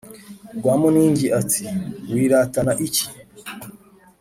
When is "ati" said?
1.39-1.63